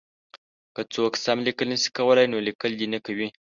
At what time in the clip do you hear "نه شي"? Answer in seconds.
1.73-1.89